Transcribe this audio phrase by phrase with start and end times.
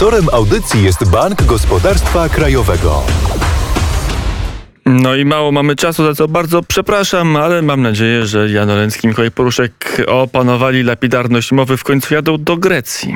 [0.00, 3.02] Sponsorem audycji jest Bank Gospodarstwa Krajowego.
[4.86, 9.06] No i mało mamy czasu, za co bardzo przepraszam, ale mam nadzieję, że Jan Oleński
[9.06, 13.14] i Mikołaj Poruszek opanowali lapidarność mowy, w końcu jadą do Grecji.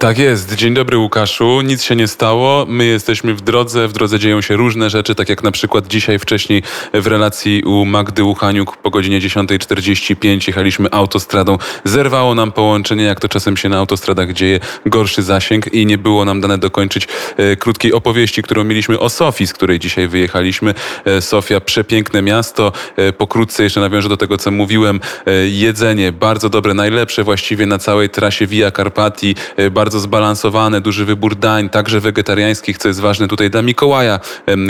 [0.00, 0.54] Tak jest.
[0.54, 1.60] Dzień dobry Łukaszu.
[1.60, 2.66] Nic się nie stało.
[2.68, 3.88] My jesteśmy w drodze.
[3.88, 6.62] W drodze dzieją się różne rzeczy, tak jak na przykład dzisiaj wcześniej
[6.94, 11.58] w relacji u Magdy Łuchaniuk po godzinie 10.45 jechaliśmy autostradą.
[11.84, 16.24] Zerwało nam połączenie, jak to czasem się na autostradach dzieje, gorszy zasięg i nie było
[16.24, 20.74] nam dane dokończyć e, krótkiej opowieści, którą mieliśmy o Sofii, z której dzisiaj wyjechaliśmy.
[21.04, 22.72] E, Sofia, przepiękne miasto.
[22.96, 25.00] E, pokrótce jeszcze nawiążę do tego, co mówiłem.
[25.26, 29.34] E, jedzenie bardzo dobre, najlepsze właściwie na całej trasie Via Carpati.
[29.56, 34.20] E, bardzo bardzo zbalansowane, duży wybór dań, także wegetariańskich, co jest ważne tutaj dla Mikołaja,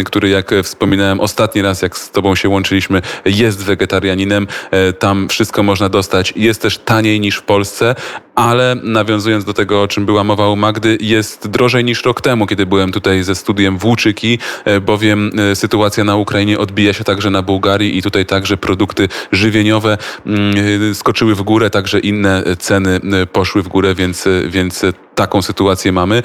[0.05, 4.47] który jak wspominałem ostatni raz, jak z tobą się łączyliśmy, jest wegetarianinem.
[4.71, 6.33] E, tam wszystko można dostać.
[6.37, 7.95] Jest też taniej niż w Polsce,
[8.41, 12.47] ale nawiązując do tego, o czym była mowa u Magdy, jest drożej niż rok temu,
[12.47, 17.31] kiedy byłem tutaj ze studiem Włóczyki, e, bowiem e, sytuacja na Ukrainie odbija się także
[17.31, 23.01] na Bułgarii i tutaj także produkty żywieniowe mm, skoczyły w górę, także inne ceny
[23.33, 24.83] poszły w górę, więc, więc
[25.15, 26.23] taką sytuację mamy.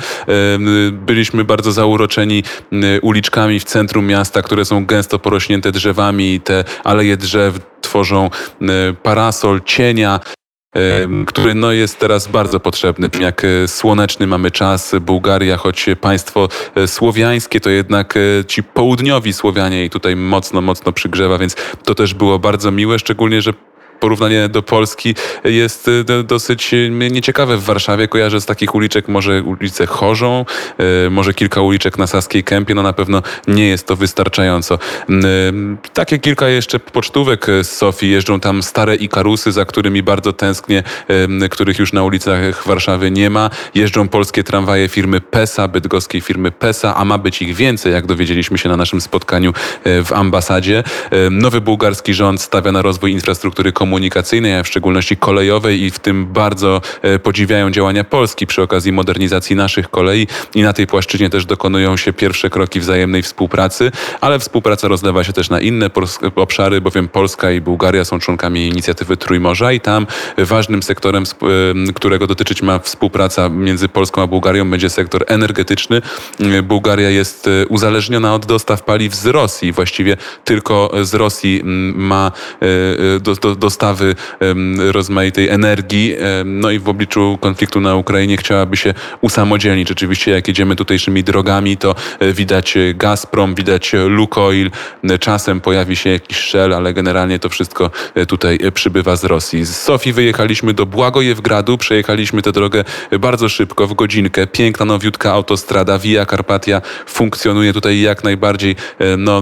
[0.92, 2.44] Byliśmy bardzo zauroczeni
[3.02, 6.42] uliczkami w centrum miasta, które są gęsto porośnięte drzewami.
[6.42, 8.30] Te aleje drzew tworzą
[9.04, 10.20] parasol cienia
[11.28, 13.10] który no, jest teraz bardzo potrzebny.
[13.20, 19.34] Jak e, słoneczny mamy czas, Bułgaria, choć państwo e, słowiańskie, to jednak e, ci południowi
[19.34, 23.54] Słowianie i tutaj mocno, mocno przygrzewa, więc to też było bardzo miłe, szczególnie, że
[24.00, 28.08] porównanie do Polski jest y, dosyć y, nieciekawe w Warszawie.
[28.08, 30.46] Kojarzę z takich uliczek może ulicę Chorzą,
[31.06, 34.80] y, może kilka uliczek na Saskiej Kępie, no na pewno nie jest to wystarczająco.
[35.94, 40.84] Takie kilka jeszcze pocztówek z Sofii, jeżdżą tam stare Ikarusy, za którymi bardzo tęsknię,
[41.52, 43.50] których już na ulicach Warszawy nie ma.
[43.76, 48.58] Jeżdżą polskie tramwaje firmy PESA, bydgoskiej firmy PESA, a ma być ich więcej, jak dowiedzieliśmy
[48.58, 49.54] się na naszym spotkaniu
[49.86, 50.84] w ambasadzie.
[51.32, 56.00] Nowy bułgarski rząd stawia na rozwój infrastruktury komunikacyjnej komunikacyjnej, a w szczególności kolejowej i w
[56.00, 61.30] tym bardzo e, podziwiają działania Polski przy okazji modernizacji naszych kolei i na tej płaszczyźnie
[61.30, 63.92] też dokonują się pierwsze kroki wzajemnej współpracy,
[64.22, 65.90] ale współpraca rozlewa się też na inne
[66.36, 70.08] obszary, bowiem Polska i Bułgaria są członkami inicjatywy Trójmorza i tam
[70.38, 76.02] ważnym sektorem, e, którego dotyczyć ma współpraca między Polską a Bułgarią będzie sektor energetyczny.
[76.40, 79.72] E, Bułgaria jest uzależniona od dostaw paliw z Rosji.
[79.72, 81.62] Właściwie tylko z Rosji
[81.96, 82.32] ma
[83.20, 84.16] do, do, dostawy
[84.92, 86.16] rozmaitej energii.
[86.46, 89.88] No i w obliczu konfliktu na Ukrainie chciałaby się usamodzielnić.
[89.88, 94.72] Rzeczywiście jak jedziemy tutejszymi drogami, to e, widać e, Gazprom, widać e, Lukoil,
[95.20, 97.92] czasem pojawi się jakiś Shell, ale generalnie to wszystko
[98.28, 99.66] tutaj przybywa z Rosji.
[99.66, 102.84] Z Sofii wyjechaliśmy do Błagojewgradu, przejechaliśmy tę drogę
[103.20, 104.48] bardzo szybko, w godzinkę.
[104.48, 108.76] Piękna, nowiutka autostrada Via Carpatia funkcjonuje tutaj jak najbardziej.
[109.18, 109.42] No,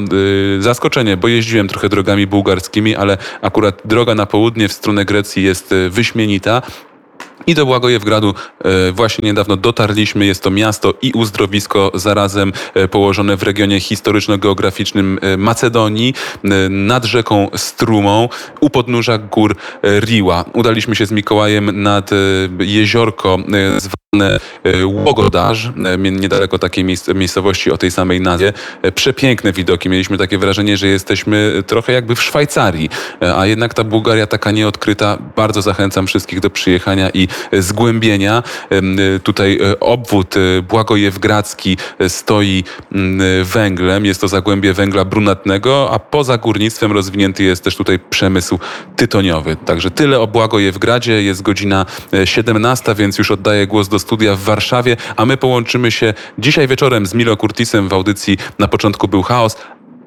[0.59, 5.43] zaskoczenie, bo jeździłem trochę drogami bułgarskimi, ale akurat droga na na południe w stronę Grecji
[5.43, 6.61] jest e, wyśmienita.
[7.47, 10.25] I do Błagojewgradu e, właśnie niedawno dotarliśmy.
[10.25, 16.13] Jest to miasto i uzdrowisko zarazem e, położone w regionie historyczno-geograficznym Macedonii,
[16.69, 18.29] nad rzeką Strumą,
[18.59, 19.55] u podnóża gór
[19.99, 20.45] Riła.
[20.53, 22.09] Udaliśmy się z Mikołajem nad
[22.59, 24.02] jeziorko E,
[24.85, 26.85] Łogodarz, e, niedaleko takiej
[27.15, 28.53] miejscowości o tej samej nazwie.
[28.81, 29.89] E, przepiękne widoki.
[29.89, 32.89] Mieliśmy takie wrażenie, że jesteśmy trochę jakby w Szwajcarii,
[33.35, 35.17] a jednak ta Bułgaria taka nieodkryta.
[35.35, 38.43] Bardzo zachęcam wszystkich do przyjechania i zgłębienia.
[39.23, 40.35] Tutaj obwód
[40.69, 42.63] Błagojewgradzki stoi
[43.43, 44.05] węglem.
[44.05, 48.59] Jest to zagłębie węgla brunatnego, a poza górnictwem rozwinięty jest też tutaj przemysł
[48.95, 49.55] tytoniowy.
[49.55, 51.23] Także tyle o Błagojewgradzie.
[51.23, 51.85] Jest godzina
[52.25, 57.05] 17, więc już oddaję głos do studia w Warszawie, a my połączymy się dzisiaj wieczorem
[57.05, 59.57] z Milo Curtisem w audycji Na początku był chaos,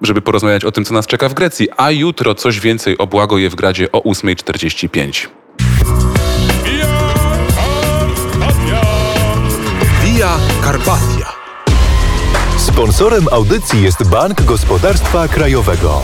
[0.03, 3.93] żeby porozmawiać o tym, co nas czeka w Grecji, a jutro coś więcej o Błagojewgradzie
[3.93, 5.29] o 8.45.
[10.05, 11.33] Via Carpatia.
[12.59, 16.03] Sponsorem audycji jest Bank Gospodarstwa Krajowego.